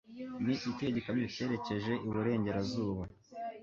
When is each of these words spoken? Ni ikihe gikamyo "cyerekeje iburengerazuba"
Ni 0.43 0.53
ikihe 0.69 0.89
gikamyo 0.97 1.27
"cyerekeje 1.35 1.93
iburengerazuba" 2.05 3.03